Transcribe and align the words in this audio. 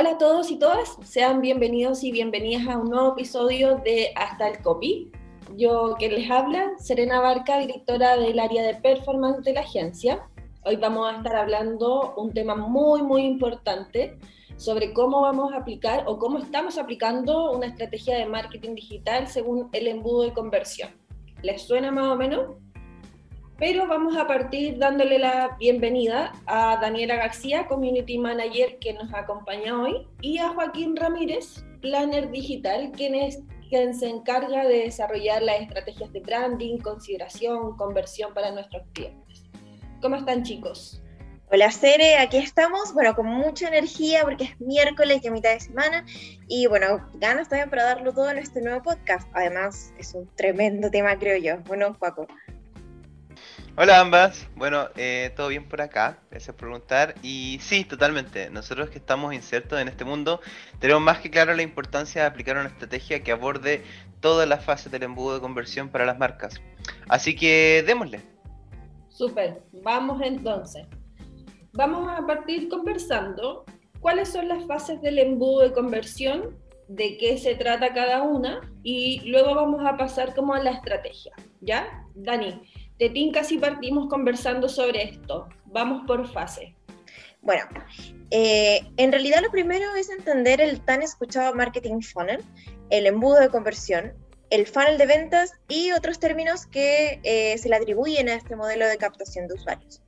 Hola 0.00 0.10
a 0.10 0.18
todos 0.18 0.52
y 0.52 0.60
todas, 0.60 0.96
sean 1.02 1.40
bienvenidos 1.40 2.04
y 2.04 2.12
bienvenidas 2.12 2.68
a 2.68 2.78
un 2.78 2.88
nuevo 2.88 3.14
episodio 3.14 3.80
de 3.84 4.12
Hasta 4.14 4.46
el 4.46 4.62
Copy. 4.62 5.10
Yo 5.56 5.96
que 5.98 6.08
les 6.08 6.30
habla, 6.30 6.70
Serena 6.78 7.20
Barca, 7.20 7.58
directora 7.58 8.16
del 8.16 8.38
área 8.38 8.62
de 8.62 8.76
performance 8.76 9.42
de 9.42 9.54
la 9.54 9.62
agencia. 9.62 10.28
Hoy 10.64 10.76
vamos 10.76 11.12
a 11.12 11.16
estar 11.16 11.34
hablando 11.34 12.14
un 12.16 12.32
tema 12.32 12.54
muy, 12.54 13.02
muy 13.02 13.22
importante 13.22 14.16
sobre 14.56 14.92
cómo 14.92 15.22
vamos 15.22 15.52
a 15.52 15.56
aplicar 15.56 16.04
o 16.06 16.16
cómo 16.16 16.38
estamos 16.38 16.78
aplicando 16.78 17.50
una 17.50 17.66
estrategia 17.66 18.18
de 18.18 18.26
marketing 18.26 18.76
digital 18.76 19.26
según 19.26 19.68
el 19.72 19.88
embudo 19.88 20.22
de 20.22 20.32
conversión. 20.32 20.90
¿Les 21.42 21.62
suena 21.62 21.90
más 21.90 22.06
o 22.06 22.14
menos? 22.14 22.54
Pero 23.58 23.88
vamos 23.88 24.16
a 24.16 24.28
partir 24.28 24.78
dándole 24.78 25.18
la 25.18 25.56
bienvenida 25.58 26.32
a 26.46 26.78
Daniela 26.80 27.16
García, 27.16 27.66
Community 27.66 28.16
Manager, 28.16 28.78
que 28.78 28.92
nos 28.92 29.12
acompaña 29.12 29.82
hoy, 29.82 30.06
y 30.20 30.38
a 30.38 30.50
Joaquín 30.50 30.94
Ramírez, 30.94 31.64
Planner 31.80 32.30
Digital, 32.30 32.92
quien, 32.92 33.16
es, 33.16 33.40
quien 33.68 33.94
se 33.94 34.10
encarga 34.10 34.64
de 34.64 34.84
desarrollar 34.84 35.42
las 35.42 35.60
estrategias 35.60 36.12
de 36.12 36.20
branding, 36.20 36.78
consideración, 36.78 37.76
conversión 37.76 38.32
para 38.32 38.52
nuestros 38.52 38.84
clientes. 38.92 39.42
¿Cómo 40.00 40.14
están 40.14 40.44
chicos? 40.44 41.02
Hola 41.50 41.72
Cere, 41.72 42.16
aquí 42.18 42.36
estamos, 42.36 42.94
bueno, 42.94 43.16
con 43.16 43.26
mucha 43.26 43.66
energía 43.66 44.22
porque 44.22 44.44
es 44.44 44.60
miércoles 44.60 45.24
y 45.24 45.30
mitad 45.30 45.54
de 45.54 45.60
semana 45.60 46.04
y 46.46 46.66
bueno, 46.66 47.08
ganas 47.14 47.48
también 47.48 47.70
para 47.70 47.84
darlo 47.84 48.12
todo 48.12 48.30
en 48.30 48.38
este 48.38 48.60
nuevo 48.60 48.82
podcast. 48.82 49.28
Además, 49.32 49.92
es 49.98 50.14
un 50.14 50.28
tremendo 50.36 50.90
tema, 50.90 51.18
creo 51.18 51.38
yo. 51.38 51.60
Bueno, 51.64 51.96
Paco. 51.98 52.28
Hola 53.80 54.00
ambas, 54.00 54.48
bueno, 54.56 54.88
eh, 54.96 55.32
todo 55.36 55.46
bien 55.46 55.68
por 55.68 55.80
acá, 55.80 56.18
gracias 56.32 56.52
por 56.56 56.66
preguntar. 56.66 57.14
Y 57.22 57.58
sí, 57.60 57.84
totalmente, 57.84 58.50
nosotros 58.50 58.90
que 58.90 58.98
estamos 58.98 59.32
insertos 59.32 59.80
en 59.80 59.86
este 59.86 60.04
mundo, 60.04 60.40
tenemos 60.80 61.00
más 61.00 61.20
que 61.20 61.30
claro 61.30 61.54
la 61.54 61.62
importancia 61.62 62.22
de 62.22 62.26
aplicar 62.26 62.56
una 62.56 62.70
estrategia 62.70 63.22
que 63.22 63.30
aborde 63.30 63.84
todas 64.18 64.48
las 64.48 64.64
fases 64.64 64.90
del 64.90 65.04
embudo 65.04 65.34
de 65.34 65.40
conversión 65.40 65.90
para 65.90 66.04
las 66.04 66.18
marcas. 66.18 66.60
Así 67.08 67.36
que 67.36 67.84
démosle. 67.86 68.20
Súper, 69.10 69.62
vamos 69.84 70.22
entonces. 70.24 70.84
Vamos 71.72 72.10
a 72.10 72.26
partir 72.26 72.68
conversando 72.68 73.64
cuáles 74.00 74.28
son 74.32 74.48
las 74.48 74.66
fases 74.66 75.00
del 75.02 75.20
embudo 75.20 75.60
de 75.60 75.72
conversión, 75.72 76.58
de 76.88 77.16
qué 77.16 77.38
se 77.38 77.54
trata 77.54 77.94
cada 77.94 78.22
una 78.22 78.60
y 78.82 79.20
luego 79.30 79.54
vamos 79.54 79.86
a 79.86 79.96
pasar 79.96 80.34
como 80.34 80.54
a 80.54 80.58
la 80.58 80.72
estrategia. 80.72 81.32
¿Ya? 81.60 81.86
Dani, 82.16 82.60
te 82.98 83.10
tinca 83.10 83.44
si 83.44 83.58
partimos 83.58 84.08
conversando 84.08 84.68
sobre 84.68 85.04
esto. 85.04 85.48
Vamos 85.66 86.04
por 86.06 86.30
fase. 86.30 86.74
Bueno, 87.40 87.64
eh, 88.30 88.80
en 88.96 89.12
realidad 89.12 89.40
lo 89.42 89.50
primero 89.50 89.94
es 89.94 90.10
entender 90.10 90.60
el 90.60 90.80
tan 90.80 91.02
escuchado 91.02 91.54
marketing 91.54 92.00
funnel, 92.00 92.44
el 92.90 93.06
embudo 93.06 93.40
de 93.40 93.48
conversión, 93.48 94.12
el 94.50 94.66
funnel 94.66 94.98
de 94.98 95.06
ventas 95.06 95.52
y 95.68 95.92
otros 95.92 96.18
términos 96.18 96.66
que 96.66 97.20
eh, 97.22 97.56
se 97.58 97.68
le 97.68 97.76
atribuyen 97.76 98.28
a 98.28 98.34
este 98.34 98.56
modelo 98.56 98.86
de 98.86 98.98
captación 98.98 99.46
de 99.46 99.54
usuarios. 99.54 100.02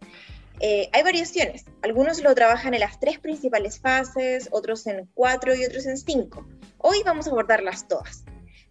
Eh, 0.59 0.91
hay 0.93 1.03
variaciones, 1.03 1.65
algunos 1.83 2.23
lo 2.23 2.35
trabajan 2.35 2.75
en 2.75 2.81
las 2.81 3.01
tres 3.01 3.19
principales 3.19 3.81
fases, 3.81 4.49
otros 4.51 4.87
en 4.87 5.09
cuatro 5.15 5.55
y 5.55 5.65
otros 5.65 5.87
en 5.87 5.97
cinco. 5.97 6.47
Hoy 6.79 6.99
vamos 7.05 7.27
a 7.27 7.31
abordarlas 7.31 7.89
todas. 7.89 8.25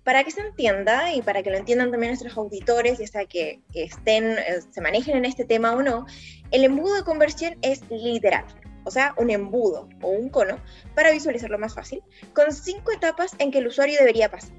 Para 0.04 0.24
que 0.24 0.32
se 0.32 0.42
entienda 0.42 1.14
y 1.14 1.22
para 1.22 1.44
que 1.44 1.52
lo 1.52 1.58
entiendan 1.58 1.92
también 1.92 2.12
nuestros 2.12 2.38
auditores, 2.38 3.00
ya 3.00 3.08
sea 3.08 3.26
que, 3.26 3.62
estén, 3.74 4.38
eh, 4.38 4.62
se 4.70 4.82
manejen 4.82 5.18
en 5.18 5.26
este 5.26 5.46
tema 5.46 5.74
o 5.74 5.82
no, 5.82 6.06
el 6.52 6.64
embudo 6.64 6.96
de 6.96 7.04
conversión 7.04 7.58
es 7.62 7.82
literal, 7.90 8.46
o 8.86 8.92
sea, 8.92 9.14
un 9.18 9.30
embudo 9.30 9.90
o 10.02 10.10
un 10.10 10.30
cono, 10.30 10.58
para 10.96 11.12
visualizarlo 11.12 11.60
más 11.60 11.76
fácil, 11.76 12.02
con 12.34 12.52
cinco 12.52 12.92
etapas 12.92 13.36
en 13.40 13.52
que 13.52 13.60
el 13.60 13.68
usuario 13.68 14.00
debería 14.00 14.32
pasar. 14.32 14.52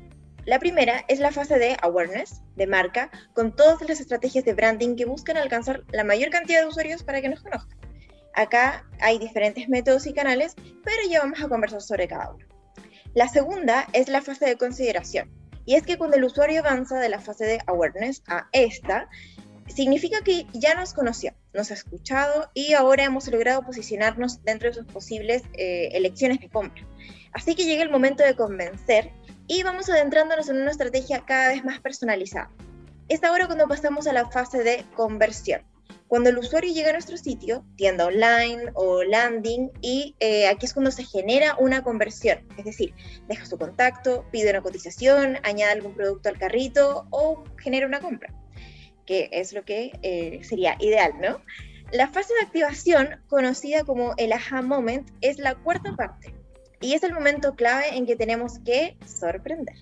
La 0.46 0.58
primera 0.58 1.04
es 1.08 1.20
la 1.20 1.32
fase 1.32 1.58
de 1.58 1.76
awareness, 1.82 2.42
de 2.56 2.66
marca, 2.66 3.10
con 3.34 3.54
todas 3.54 3.80
las 3.88 4.00
estrategias 4.00 4.44
de 4.44 4.54
branding 4.54 4.96
que 4.96 5.04
buscan 5.04 5.36
alcanzar 5.36 5.84
la 5.92 6.04
mayor 6.04 6.30
cantidad 6.30 6.60
de 6.60 6.66
usuarios 6.66 7.02
para 7.02 7.20
que 7.20 7.28
nos 7.28 7.42
conozcan. 7.42 7.78
Acá 8.34 8.86
hay 9.00 9.18
diferentes 9.18 9.68
métodos 9.68 10.06
y 10.06 10.14
canales, 10.14 10.54
pero 10.84 11.08
ya 11.08 11.20
vamos 11.20 11.42
a 11.42 11.48
conversar 11.48 11.82
sobre 11.82 12.08
cada 12.08 12.30
uno. 12.30 12.49
La 13.14 13.28
segunda 13.28 13.86
es 13.92 14.08
la 14.08 14.22
fase 14.22 14.46
de 14.46 14.56
consideración, 14.56 15.30
y 15.64 15.74
es 15.74 15.82
que 15.84 15.98
cuando 15.98 16.16
el 16.16 16.24
usuario 16.24 16.60
avanza 16.60 16.98
de 16.98 17.08
la 17.08 17.20
fase 17.20 17.44
de 17.44 17.58
awareness 17.66 18.22
a 18.28 18.48
esta, 18.52 19.08
significa 19.66 20.22
que 20.22 20.46
ya 20.52 20.74
nos 20.74 20.92
conoció, 20.92 21.32
nos 21.52 21.70
ha 21.70 21.74
escuchado 21.74 22.50
y 22.54 22.72
ahora 22.74 23.04
hemos 23.04 23.28
logrado 23.28 23.62
posicionarnos 23.62 24.42
dentro 24.42 24.68
de 24.68 24.74
sus 24.74 24.86
posibles 24.86 25.42
eh, 25.54 25.90
elecciones 25.92 26.40
de 26.40 26.48
compra. 26.48 26.84
Así 27.32 27.54
que 27.54 27.64
llega 27.64 27.82
el 27.82 27.90
momento 27.90 28.22
de 28.22 28.34
convencer 28.34 29.12
y 29.46 29.62
vamos 29.62 29.88
adentrándonos 29.88 30.48
en 30.48 30.60
una 30.60 30.70
estrategia 30.70 31.24
cada 31.26 31.48
vez 31.48 31.64
más 31.64 31.80
personalizada. 31.80 32.50
Es 33.08 33.24
ahora 33.24 33.46
cuando 33.46 33.66
pasamos 33.66 34.06
a 34.06 34.12
la 34.12 34.30
fase 34.30 34.62
de 34.62 34.84
conversión. 34.94 35.62
Cuando 36.08 36.30
el 36.30 36.38
usuario 36.38 36.72
llega 36.72 36.90
a 36.90 36.92
nuestro 36.92 37.16
sitio, 37.16 37.64
tienda 37.76 38.06
online 38.06 38.70
o 38.74 39.02
landing, 39.02 39.70
y 39.80 40.16
eh, 40.20 40.48
aquí 40.48 40.66
es 40.66 40.74
cuando 40.74 40.90
se 40.90 41.04
genera 41.04 41.56
una 41.58 41.82
conversión, 41.82 42.40
es 42.56 42.64
decir, 42.64 42.94
deja 43.28 43.46
su 43.46 43.58
contacto, 43.58 44.26
pide 44.30 44.50
una 44.50 44.62
cotización, 44.62 45.38
añade 45.42 45.72
algún 45.72 45.94
producto 45.94 46.28
al 46.28 46.38
carrito 46.38 47.06
o 47.10 47.44
genera 47.58 47.86
una 47.86 48.00
compra, 48.00 48.34
que 49.06 49.28
es 49.32 49.52
lo 49.52 49.64
que 49.64 49.92
eh, 50.02 50.40
sería 50.42 50.76
ideal, 50.80 51.12
¿no? 51.20 51.40
La 51.92 52.08
fase 52.08 52.32
de 52.34 52.46
activación, 52.46 53.20
conocida 53.26 53.84
como 53.84 54.14
el 54.16 54.32
aha 54.32 54.62
moment, 54.62 55.10
es 55.20 55.38
la 55.38 55.56
cuarta 55.56 55.96
parte. 55.96 56.34
Y 56.80 56.94
es 56.94 57.02
el 57.02 57.12
momento 57.12 57.56
clave 57.56 57.94
en 57.94 58.06
que 58.06 58.16
tenemos 58.16 58.58
que 58.60 58.96
sorprender. 59.04 59.76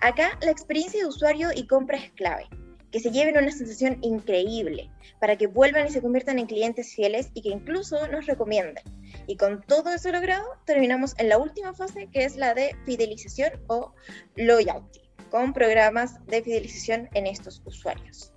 Acá 0.00 0.38
la 0.42 0.50
experiencia 0.50 1.00
de 1.00 1.06
usuario 1.06 1.48
y 1.54 1.66
compra 1.66 1.96
es 1.96 2.12
clave 2.12 2.46
que 2.90 3.00
se 3.00 3.10
lleven 3.10 3.36
una 3.36 3.50
sensación 3.50 3.98
increíble, 4.02 4.90
para 5.20 5.36
que 5.36 5.46
vuelvan 5.46 5.86
y 5.86 5.90
se 5.90 6.00
conviertan 6.00 6.38
en 6.38 6.46
clientes 6.46 6.94
fieles 6.94 7.30
y 7.34 7.42
que 7.42 7.50
incluso 7.50 8.06
nos 8.08 8.26
recomienden. 8.26 8.84
Y 9.26 9.36
con 9.36 9.62
todo 9.62 9.90
eso 9.90 10.10
logrado, 10.12 10.46
terminamos 10.64 11.14
en 11.18 11.28
la 11.28 11.38
última 11.38 11.74
fase, 11.74 12.08
que 12.12 12.24
es 12.24 12.36
la 12.36 12.54
de 12.54 12.76
fidelización 12.84 13.52
o 13.66 13.92
loyalty, 14.36 15.00
con 15.30 15.52
programas 15.52 16.24
de 16.26 16.42
fidelización 16.42 17.08
en 17.14 17.26
estos 17.26 17.62
usuarios. 17.64 18.32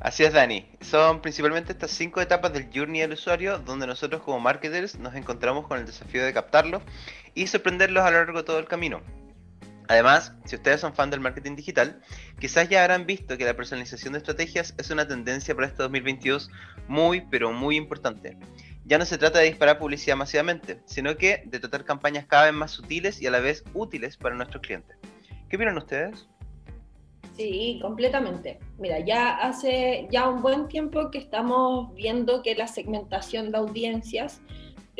Así 0.00 0.22
es, 0.22 0.32
Dani. 0.32 0.64
Son 0.80 1.20
principalmente 1.20 1.72
estas 1.72 1.90
cinco 1.90 2.20
etapas 2.20 2.52
del 2.52 2.68
journey 2.72 3.00
del 3.00 3.12
usuario 3.12 3.58
donde 3.58 3.86
nosotros 3.86 4.22
como 4.22 4.38
marketers 4.38 4.96
nos 4.98 5.14
encontramos 5.16 5.66
con 5.66 5.78
el 5.78 5.86
desafío 5.86 6.24
de 6.24 6.32
captarlo 6.32 6.82
y 7.34 7.48
sorprenderlos 7.48 8.04
a 8.04 8.10
lo 8.10 8.18
largo 8.18 8.38
de 8.38 8.44
todo 8.44 8.60
el 8.60 8.66
camino. 8.66 9.02
Además, 9.88 10.34
si 10.44 10.56
ustedes 10.56 10.80
son 10.80 10.92
fan 10.92 11.10
del 11.10 11.20
marketing 11.20 11.56
digital, 11.56 12.00
quizás 12.38 12.68
ya 12.68 12.82
habrán 12.82 13.06
visto 13.06 13.38
que 13.38 13.44
la 13.46 13.56
personalización 13.56 14.12
de 14.12 14.18
estrategias 14.18 14.74
es 14.76 14.90
una 14.90 15.08
tendencia 15.08 15.54
para 15.54 15.66
este 15.66 15.82
2022 15.82 16.50
muy, 16.88 17.22
pero 17.22 17.52
muy 17.52 17.76
importante. 17.76 18.36
Ya 18.84 18.98
no 18.98 19.06
se 19.06 19.16
trata 19.16 19.38
de 19.38 19.46
disparar 19.46 19.78
publicidad 19.78 20.16
masivamente, 20.16 20.80
sino 20.84 21.16
que 21.16 21.42
de 21.46 21.58
tratar 21.58 21.84
campañas 21.84 22.26
cada 22.26 22.44
vez 22.44 22.54
más 22.54 22.70
sutiles 22.70 23.20
y 23.22 23.26
a 23.26 23.30
la 23.30 23.40
vez 23.40 23.64
útiles 23.72 24.18
para 24.18 24.34
nuestros 24.34 24.62
clientes. 24.62 24.96
¿Qué 25.48 25.56
opinan 25.56 25.78
ustedes? 25.78 26.28
Sí, 27.38 27.78
completamente. 27.80 28.58
Mira, 28.78 28.98
ya 28.98 29.36
hace 29.36 30.08
ya 30.10 30.28
un 30.28 30.42
buen 30.42 30.68
tiempo 30.68 31.10
que 31.10 31.18
estamos 31.18 31.94
viendo 31.94 32.42
que 32.42 32.54
la 32.56 32.66
segmentación 32.66 33.52
de 33.52 33.58
audiencias 33.58 34.42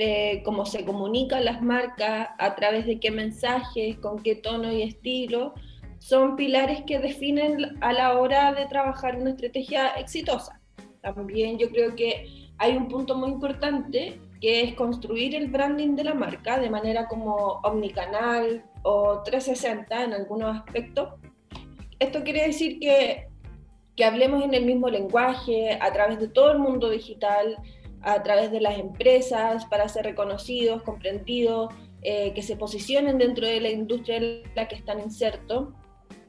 eh, 0.01 0.43
cómo 0.45 0.65
se 0.65 0.85
comunican 0.85 1.45
las 1.45 1.61
marcas, 1.61 2.29
a 2.39 2.55
través 2.55 2.87
de 2.87 3.01
qué 3.01 3.11
mensajes, 3.11 3.99
con 3.99 4.23
qué 4.23 4.37
tono 4.37 4.71
y 4.71 4.83
estilo, 4.83 5.55
son 5.99 6.37
pilares 6.37 6.83
que 6.87 7.01
definen 7.01 7.77
a 7.81 7.93
la 7.93 8.17
hora 8.17 8.53
de 8.53 8.67
trabajar 8.67 9.17
una 9.17 9.31
estrategia 9.31 9.89
exitosa. 9.97 10.61
También 11.03 11.59
yo 11.59 11.69
creo 11.71 11.97
que 11.97 12.49
hay 12.59 12.77
un 12.77 12.87
punto 12.87 13.17
muy 13.17 13.31
importante 13.31 14.21
que 14.41 14.63
es 14.63 14.75
construir 14.75 15.35
el 15.35 15.49
branding 15.49 15.97
de 15.97 16.05
la 16.05 16.15
marca 16.15 16.61
de 16.61 16.71
manera 16.71 17.09
como 17.09 17.61
omnicanal 17.65 18.65
o 18.85 19.25
360 19.25 20.05
en 20.05 20.13
algunos 20.13 20.59
aspectos. 20.59 21.15
Esto 21.99 22.23
quiere 22.23 22.47
decir 22.47 22.79
que, 22.79 23.27
que 23.97 24.05
hablemos 24.05 24.45
en 24.45 24.55
el 24.55 24.65
mismo 24.65 24.89
lenguaje, 24.91 25.77
a 25.81 25.93
través 25.93 26.21
de 26.21 26.29
todo 26.29 26.53
el 26.53 26.61
mundo 26.61 26.89
digital, 26.89 27.57
a 28.03 28.23
través 28.23 28.51
de 28.51 28.61
las 28.61 28.79
empresas 28.79 29.65
para 29.67 29.89
ser 29.89 30.05
reconocidos, 30.05 30.83
comprendidos, 30.83 31.73
eh, 32.03 32.33
que 32.35 32.43
se 32.43 32.57
posicionen 32.57 33.19
dentro 33.19 33.47
de 33.47 33.61
la 33.61 33.71
industria 33.71 34.19
en 34.19 34.43
la 34.55 34.69
que 34.69 34.77
están 34.77 35.01
insertos. 35.01 35.69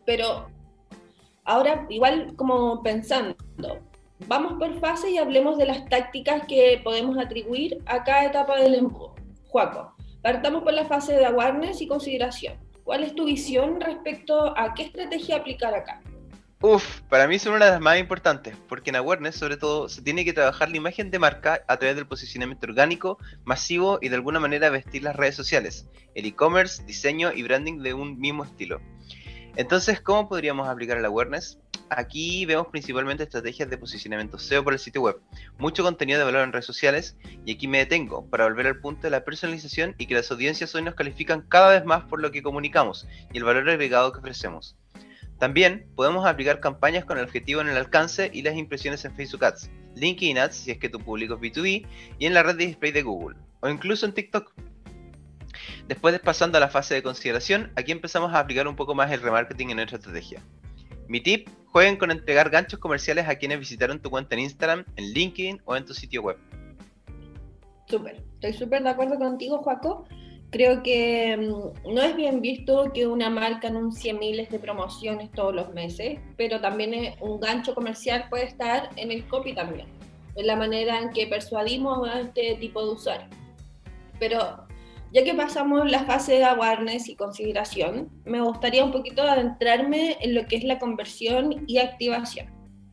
Pero 0.06 0.50
ahora, 1.44 1.86
igual 1.89 2.36
como 2.36 2.81
pensando, 2.81 3.36
vamos 4.27 4.54
por 4.54 4.80
fase 4.80 5.12
y 5.12 5.18
hablemos 5.18 5.57
de 5.57 5.68
las 5.68 5.88
tácticas 5.88 6.45
que 6.48 6.81
podemos 6.83 7.18
atribuir 7.18 7.77
a 7.86 8.04
cada 8.04 8.25
etapa 8.25 8.60
del 8.60 8.75
embudo. 8.75 9.16
Juaco, 9.50 9.94
partamos 10.21 10.63
por 10.63 10.74
la 10.74 10.86
fase 10.86 11.13
de 11.13 11.25
awareness 11.25 11.81
y 11.81 11.88
consideración. 11.88 12.56
¿Cuál 12.83 13.04
es 13.04 13.13
tu 13.13 13.25
visión 13.25 13.80
respecto 13.80 14.57
a 14.57 14.74
qué 14.74 14.83
estrategia 14.83 15.38
aplicar 15.38 15.75
acá? 15.75 16.01
Uf, 16.61 17.00
para 17.07 17.25
mí 17.25 17.39
son 17.39 17.53
una 17.53 17.65
de 17.67 17.71
las 17.71 17.79
más 17.79 17.97
importantes, 18.00 18.53
porque 18.67 18.89
en 18.89 18.97
Awareness 18.97 19.38
sobre 19.38 19.56
todo 19.56 19.88
se 19.88 20.01
tiene 20.01 20.25
que 20.25 20.33
trabajar 20.33 20.69
la 20.69 20.75
imagen 20.75 21.09
de 21.09 21.17
marca 21.17 21.63
a 21.69 21.77
través 21.77 21.95
del 21.95 22.06
posicionamiento 22.06 22.67
orgánico, 22.67 23.17
masivo 23.45 23.97
y 24.01 24.09
de 24.09 24.15
alguna 24.15 24.41
manera 24.41 24.69
vestir 24.69 25.03
las 25.03 25.15
redes 25.15 25.35
sociales, 25.35 25.88
el 26.15 26.25
e-commerce, 26.25 26.83
diseño 26.83 27.31
y 27.31 27.44
branding 27.44 27.77
de 27.81 27.94
un 27.94 28.19
mismo 28.19 28.44
estilo. 28.44 28.81
Entonces, 29.56 30.01
¿cómo 30.01 30.27
podríamos 30.27 30.67
aplicar 30.67 30.97
el 30.97 31.06
Awareness? 31.06 31.59
Aquí 31.89 32.45
vemos 32.45 32.67
principalmente 32.67 33.23
estrategias 33.23 33.69
de 33.69 33.77
posicionamiento 33.77 34.38
SEO 34.38 34.61
por 34.61 34.73
el 34.73 34.79
sitio 34.79 35.01
web, 35.01 35.21
mucho 35.59 35.81
contenido 35.81 36.19
de 36.19 36.25
valor 36.25 36.44
en 36.44 36.51
redes 36.51 36.65
sociales 36.65 37.15
y 37.45 37.53
aquí 37.53 37.69
me 37.69 37.77
detengo 37.77 38.29
para 38.29 38.44
volver 38.44 38.67
al 38.67 38.81
punto 38.81 39.03
de 39.03 39.11
la 39.11 39.23
personalización 39.23 39.95
y 39.97 40.07
que 40.07 40.13
las 40.13 40.29
audiencias 40.29 40.75
hoy 40.75 40.81
nos 40.81 40.95
califican 40.95 41.41
cada 41.41 41.69
vez 41.69 41.85
más 41.85 42.03
por 42.03 42.21
lo 42.21 42.31
que 42.31 42.44
comunicamos 42.44 43.07
y 43.31 43.38
el 43.38 43.45
valor 43.45 43.69
agregado 43.69 44.11
que 44.11 44.19
ofrecemos. 44.19 44.75
También 45.39 45.88
podemos 45.95 46.25
aplicar 46.25 46.59
campañas 46.59 47.06
con 47.06 47.18
el 47.18 47.24
objetivo 47.24 47.62
en 47.62 47.69
el 47.69 47.77
alcance 47.77 48.30
y 48.33 48.41
las 48.41 48.56
impresiones 48.56 49.03
en 49.06 49.15
Facebook 49.15 49.45
Ads, 49.45 49.71
LinkedIn 49.95 50.38
Ads 50.38 50.56
si 50.56 50.71
es 50.71 50.77
que 50.77 50.89
tu 50.89 51.00
público 51.00 51.36
es 51.36 51.39
B2B 51.39 51.88
y 52.19 52.25
en 52.25 52.33
la 52.33 52.44
red 52.44 52.57
de 52.57 52.68
display 52.68 52.91
de 52.91 53.03
Google 53.03 53.38
o 53.62 53.69
incluso 53.69 54.06
en 54.06 54.13
TikTok. 54.13 54.53
Después 55.88 56.13
de 56.13 56.19
pasando 56.19 56.57
a 56.57 56.62
la 56.62 56.68
fase 56.68 56.94
de 56.94 57.01
consideración, 57.01 57.71
aquí 57.75 57.91
empezamos 57.91 58.33
a 58.33 58.39
aplicar 58.39 58.68
un 58.68 58.75
poco 58.75 58.94
más 58.94 59.12
el 59.12 59.21
remarketing 59.21 59.69
en 59.71 59.77
nuestra 59.77 59.97
estrategia. 59.97 60.44
Mi 61.07 61.21
tip, 61.21 61.47
jueguen 61.68 61.97
con 61.97 62.12
entregar 62.12 62.50
ganchos 62.50 62.80
comerciales 62.80 63.27
a 63.27 63.35
quienes 63.35 63.59
visitaron 63.59 64.00
tu 64.00 64.09
cuenta 64.09 64.35
en 64.35 64.42
Instagram, 64.42 64.85
en 64.97 65.06
LinkedIn 65.13 65.62
o 65.65 65.75
en 65.75 65.85
tu 65.85 65.94
sitio 65.94 66.21
web. 66.21 66.38
Súper, 67.88 68.21
estoy 68.35 68.53
súper 68.53 68.83
de 68.83 68.89
acuerdo 68.89 69.18
contigo, 69.18 69.57
Joaco. 69.59 70.06
Creo 70.51 70.81
que 70.81 71.37
mm, 71.37 71.93
no 71.93 72.01
es 72.01 72.15
bien 72.15 72.41
visto 72.41 72.91
que 72.93 73.07
una 73.07 73.29
marca 73.29 73.67
anuncie 73.67 74.13
miles 74.13 74.49
de 74.49 74.59
promociones 74.59 75.31
todos 75.31 75.53
los 75.53 75.73
meses, 75.73 76.19
pero 76.37 76.59
también 76.59 77.15
un 77.21 77.39
gancho 77.39 77.75
comercial 77.75 78.25
puede 78.29 78.45
estar 78.45 78.89
en 78.95 79.11
el 79.11 79.27
copy 79.27 79.53
también, 79.53 79.87
en 80.35 80.47
la 80.47 80.55
manera 80.55 80.99
en 80.99 81.11
que 81.11 81.27
persuadimos 81.27 82.07
a 82.07 82.21
este 82.21 82.55
tipo 82.55 82.83
de 82.83 82.91
usuarios. 82.93 83.29
Pero 84.19 84.67
ya 85.11 85.23
que 85.23 85.33
pasamos 85.33 85.89
la 85.89 86.03
fase 86.05 86.33
de 86.33 86.43
awareness 86.45 87.09
y 87.09 87.15
consideración, 87.15 88.09
me 88.25 88.41
gustaría 88.41 88.83
un 88.83 88.91
poquito 88.91 89.23
adentrarme 89.23 90.17
en 90.21 90.35
lo 90.35 90.45
que 90.45 90.57
es 90.57 90.63
la 90.63 90.79
conversión 90.79 91.63
y 91.67 91.77
activación. 91.77 92.47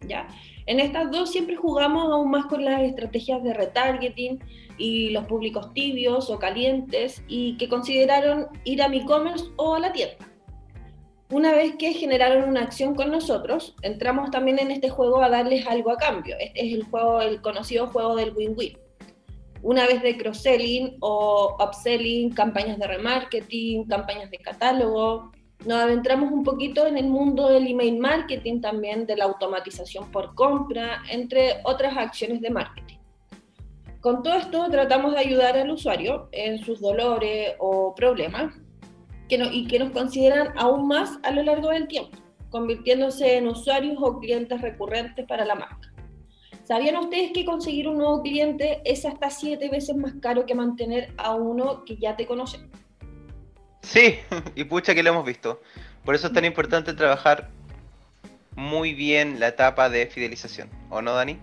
¿ya? 0.07 0.29
En 0.67 0.81
estas 0.81 1.11
dos 1.11 1.31
siempre 1.31 1.57
jugamos 1.57 2.05
aún 2.11 2.31
más 2.31 2.47
con 2.47 2.65
las 2.65 2.83
estrategias 2.83 3.43
de 3.43 3.55
retargeting, 3.55 4.41
y 4.79 5.11
los 5.11 5.27
públicos 5.27 5.73
tibios 5.73 6.31
o 6.31 6.39
calientes 6.39 7.23
y 7.29 7.57
que 7.57 7.69
consideraron 7.69 8.49
ir 8.65 8.83
a 8.83 8.89
mi 8.89 8.99
e-commerce 8.99 9.47
o 9.57 9.75
a 9.75 9.81
la 9.81 9.93
tienda. 9.93 10.17
Una 11.31 11.53
vez 11.53 11.75
que 11.77 11.93
generaron 11.93 12.49
una 12.49 12.63
acción 12.63 12.95
con 12.95 13.11
nosotros, 13.11 13.75
entramos 13.83 14.31
también 14.31 14.61
en 14.61 14.71
este 14.71 14.91
juego 14.91 15.23
a 15.23 15.29
darles 15.29 15.67
algo 15.67 15.91
a 15.91 15.97
cambio. 15.97 16.37
Este 16.39 16.67
es 16.67 16.75
el 16.75 16.85
juego, 16.85 17.21
el 17.21 17.41
conocido 17.41 17.89
juego 17.89 18.15
del 18.15 18.33
win-win. 18.37 18.79
Una 19.63 19.87
vez 19.87 20.03
de 20.03 20.17
cross-selling 20.17 20.99
o 21.01 21.57
upselling, 21.59 22.31
campañas 22.31 22.79
de 22.79 22.87
remarketing, 22.87 23.89
campañas 23.89 24.31
de 24.31 24.39
catálogo, 24.39 25.33
nos 25.67 25.79
adentramos 25.79 26.31
un 26.31 26.45
poquito 26.45 26.87
en 26.87 26.97
el 26.97 27.09
mundo 27.09 27.49
del 27.49 27.67
email 27.67 27.99
marketing 27.99 28.61
también, 28.61 29.05
de 29.05 29.17
la 29.17 29.25
automatización 29.25 30.11
por 30.13 30.35
compra, 30.35 31.03
entre 31.11 31.61
otras 31.65 31.97
acciones 31.97 32.41
de 32.41 32.51
marketing. 32.51 32.97
Con 34.01 34.23
todo 34.23 34.35
esto 34.35 34.69
tratamos 34.71 35.13
de 35.15 35.19
ayudar 35.19 35.57
al 35.57 35.71
usuario 35.71 36.29
en 36.31 36.59
sus 36.59 36.81
dolores 36.81 37.55
o 37.59 37.95
problemas 37.97 38.55
que 39.29 39.37
y 39.53 39.67
que 39.67 39.81
nos 39.81 39.91
consideran 39.91 40.53
aún 40.57 40.87
más 40.87 41.19
a 41.25 41.33
lo 41.33 41.43
largo 41.43 41.71
del 41.71 41.89
tiempo, 41.89 42.17
convirtiéndose 42.51 43.39
en 43.39 43.49
usuarios 43.49 43.97
o 44.01 44.21
clientes 44.21 44.61
recurrentes 44.61 45.27
para 45.27 45.45
la 45.45 45.57
marca. 45.57 45.93
¿Sabían 46.63 46.97
ustedes 46.97 47.33
que 47.33 47.45
conseguir 47.45 47.89
un 47.89 47.99
nuevo 47.99 48.23
cliente 48.23 48.83
es 48.85 49.05
hasta 49.05 49.31
siete 49.31 49.69
veces 49.69 49.97
más 49.97 50.15
caro 50.21 50.47
que 50.47 50.55
mantener 50.55 51.13
a 51.17 51.35
uno 51.35 51.85
que 51.85 51.97
ya 51.97 52.17
te 52.17 52.27
conoce? 52.27 52.59
Sí, 53.87 54.19
y 54.55 54.65
pucha 54.65 54.95
que 54.95 55.03
lo 55.03 55.11
hemos 55.11 55.25
visto. 55.25 55.63
Por 56.05 56.15
eso 56.15 56.29
es 56.29 56.33
tan 56.33 56.45
importante 56.45 56.93
trabajar 56.95 57.51
muy 58.55 58.95
bien 58.95 59.39
la 59.39 59.49
etapa 59.49 59.89
de 59.89 60.07
fidelización, 60.07 60.69
¿o 60.91 61.03
no, 61.03 61.13
Dani? 61.15 61.39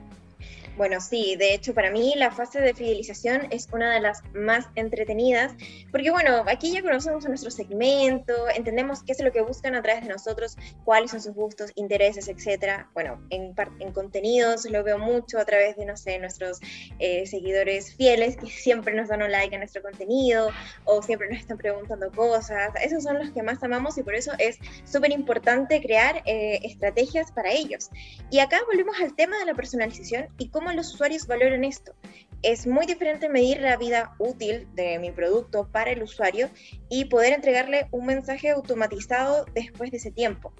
Bueno, 0.76 1.00
sí, 1.00 1.36
de 1.36 1.54
hecho 1.54 1.76
para 1.76 1.92
mí 1.92 2.14
la 2.16 2.32
fase 2.32 2.60
de 2.60 2.74
fidelización 2.74 3.48
es 3.52 3.68
una 3.72 3.94
de 3.94 4.00
las 4.00 4.24
más 4.34 4.66
entretenidas, 4.74 5.54
porque 5.92 6.10
bueno, 6.10 6.44
aquí 6.48 6.72
ya 6.72 6.82
conocemos 6.82 7.26
a 7.26 7.30
nuestro 7.30 7.52
segmento, 7.52 8.34
entendemos 8.56 9.04
qué 9.04 9.12
es 9.12 9.22
lo 9.22 9.32
que 9.32 9.42
buscan 9.42 9.76
a 9.76 9.84
través 9.84 10.04
de 10.04 10.10
nosotros, 10.10 10.58
cuáles 10.84 11.12
son 11.12 11.22
sus 11.22 11.36
gustos, 11.36 11.72
intereses, 11.76 12.28
etcétera. 12.28 12.90
Bueno, 12.96 13.22
en, 13.30 13.54
en 13.80 13.92
contenidos 13.92 14.66
lo 14.66 14.84
veo 14.84 14.98
mucho 14.98 15.38
a 15.38 15.46
través 15.46 15.76
de, 15.78 15.86
no 15.86 15.96
sé, 15.96 16.18
nuestros 16.18 16.60
eh, 16.98 17.28
seguidores 17.28 17.96
fieles 17.96 18.36
que 18.36 18.48
siempre 18.50 18.96
nos 18.96 19.10
dan 19.10 19.22
un 19.22 19.32
like 19.32 19.56
a 19.56 19.60
nuestro 19.60 19.84
contenido 19.84 20.50
o 20.86 21.04
siempre 21.04 21.30
nos 21.30 21.40
están 21.40 21.58
preguntando 21.58 22.12
cosas. 22.12 22.74
Esos 22.84 23.04
son 23.04 23.20
los 23.20 23.30
que 23.30 23.44
más 23.44 23.62
amamos 23.64 23.98
y 24.00 24.04
por 24.04 24.16
eso 24.16 24.32
es 24.40 24.58
súper 24.86 25.12
importante 25.12 25.82
crear 25.82 26.24
eh, 26.26 26.60
estrategias 26.64 27.32
para 27.32 27.52
ellos. 27.52 27.92
Y 28.32 28.40
acá 28.40 28.60
volvemos 28.66 29.00
al 29.00 29.16
tema 29.16 29.38
de 29.38 29.46
la 29.46 29.54
personalización 29.54 30.28
y 30.40 30.50
cómo 30.50 30.63
los 30.72 30.94
usuarios 30.94 31.28
valoran 31.28 31.64
esto. 31.64 31.94
Es 32.42 32.68
muy 32.68 32.86
diferente 32.86 33.30
medir 33.30 33.62
la 33.62 33.78
vida 33.78 34.16
útil 34.20 34.68
de 34.74 35.00
mi 35.00 35.12
producto 35.12 35.68
para 35.72 35.92
el 35.92 36.04
usuario 36.04 36.50
y 36.90 37.06
poder 37.06 37.34
entregarle 37.34 37.88
un 37.92 38.06
mensaje 38.06 38.50
automatizado 38.50 39.46
después 39.54 39.92
de 39.92 39.98
ese 39.98 40.12
tiempo. 40.12 40.54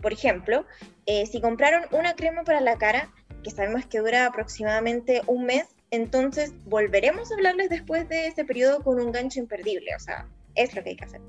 Por 0.00 0.12
ejemplo, 0.12 0.66
eh, 1.06 1.26
si 1.26 1.40
compraron 1.40 1.84
una 1.92 2.14
crema 2.14 2.42
para 2.42 2.60
la 2.60 2.78
cara, 2.78 3.12
que 3.42 3.50
sabemos 3.50 3.86
que 3.86 3.98
dura 3.98 4.26
aproximadamente 4.26 5.22
un 5.26 5.44
mes, 5.44 5.66
entonces 5.90 6.52
volveremos 6.64 7.30
a 7.30 7.34
hablarles 7.34 7.68
después 7.70 8.08
de 8.08 8.26
ese 8.26 8.44
periodo 8.44 8.82
con 8.82 9.00
un 9.00 9.12
gancho 9.12 9.40
imperdible. 9.40 9.94
O 9.96 10.00
sea, 10.00 10.26
es 10.54 10.74
lo 10.74 10.82
que 10.82 10.90
hay 10.90 10.96
que 10.96 11.04
hacer. 11.04 11.20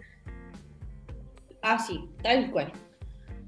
Ah, 1.61 1.77
sí, 1.77 2.09
tal 2.23 2.51
cual. 2.51 2.71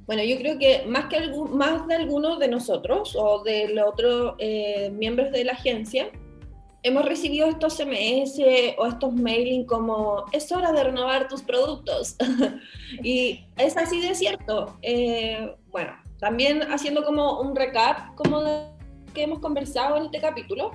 Bueno, 0.05 0.23
yo 0.23 0.37
creo 0.37 0.59
que 0.59 0.83
más, 0.87 1.05
que 1.05 1.31
más 1.51 1.87
de 1.87 1.95
algunos 1.95 2.39
de 2.39 2.49
nosotros 2.49 3.15
o 3.17 3.43
de 3.43 3.69
los 3.69 3.87
otros 3.87 4.35
eh, 4.39 4.89
miembros 4.91 5.31
de 5.31 5.45
la 5.45 5.53
agencia, 5.53 6.09
hemos 6.83 7.05
recibido 7.05 7.47
estos 7.47 7.75
SMS 7.75 8.39
o 8.77 8.85
estos 8.85 9.13
mailing 9.13 9.65
como 9.65 10.25
es 10.33 10.51
hora 10.51 10.73
de 10.73 10.83
renovar 10.83 11.29
tus 11.29 11.41
productos. 11.41 12.17
y 13.03 13.45
es 13.57 13.77
así 13.77 14.01
de 14.01 14.13
cierto. 14.13 14.77
Eh, 14.81 15.55
bueno, 15.71 15.93
también 16.19 16.61
haciendo 16.63 17.03
como 17.05 17.39
un 17.39 17.55
recap 17.55 18.13
como 18.15 18.41
de 18.43 18.67
que 19.13 19.23
hemos 19.23 19.39
conversado 19.39 19.95
en 19.97 20.05
este 20.05 20.19
capítulo, 20.19 20.71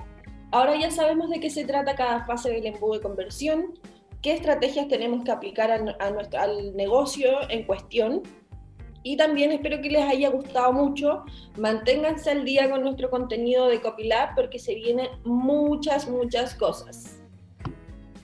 ahora 0.51 0.75
ya 0.79 0.89
sabemos 0.89 1.29
de 1.29 1.39
qué 1.39 1.49
se 1.49 1.65
trata 1.65 1.95
cada 1.95 2.25
fase 2.25 2.49
del 2.49 2.65
embudo 2.65 2.93
de 2.93 3.01
conversión, 3.01 3.73
qué 4.21 4.33
estrategias 4.33 4.87
tenemos 4.87 5.23
que 5.23 5.31
aplicar 5.31 5.71
a, 5.71 6.09
nuestro, 6.11 6.39
al 6.39 6.75
negocio 6.75 7.29
en 7.49 7.63
cuestión 7.63 8.23
y 9.03 9.17
también 9.17 9.51
espero 9.51 9.81
que 9.81 9.89
les 9.89 10.03
haya 10.03 10.29
gustado 10.29 10.73
mucho. 10.73 11.23
Manténganse 11.57 12.31
al 12.31 12.45
día 12.45 12.69
con 12.69 12.81
nuestro 12.81 13.09
contenido 13.09 13.67
de 13.67 13.81
Copilab 13.81 14.35
porque 14.35 14.59
se 14.59 14.75
vienen 14.75 15.07
muchas, 15.23 16.07
muchas 16.07 16.53
cosas. 16.55 17.19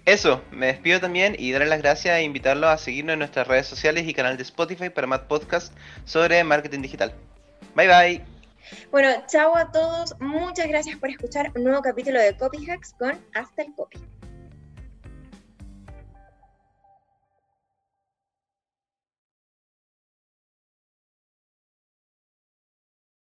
Eso, 0.05 0.41
me 0.51 0.67
despido 0.67 0.99
también 0.99 1.35
y 1.39 1.51
darles 1.51 1.69
las 1.69 1.81
gracias 1.81 2.17
e 2.17 2.23
invitarlos 2.23 2.69
a 2.69 2.77
seguirnos 2.77 3.13
en 3.13 3.19
nuestras 3.19 3.47
redes 3.47 3.65
sociales 3.65 4.07
y 4.07 4.13
canal 4.13 4.37
de 4.37 4.43
Spotify 4.43 4.89
para 4.89 5.07
más 5.07 5.21
podcasts 5.21 5.75
sobre 6.05 6.43
marketing 6.43 6.81
digital. 6.81 7.11
Bye 7.75 7.87
bye. 7.87 8.25
Bueno, 8.91 9.09
chao 9.27 9.55
a 9.55 9.71
todos. 9.71 10.15
Muchas 10.19 10.67
gracias 10.67 10.97
por 10.97 11.09
escuchar 11.09 11.51
un 11.55 11.63
nuevo 11.63 11.81
capítulo 11.81 12.19
de 12.19 12.37
Copy 12.37 12.69
Hacks 12.69 12.93
con 12.99 13.19
Hasta 13.33 13.63
el 13.63 13.73
Copy. 13.75 13.99